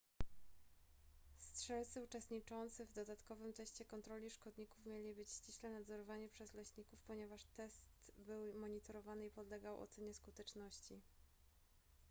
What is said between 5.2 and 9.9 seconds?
ściśle nadzorowani przez leśników ponieważ test był monitorowany i podlegał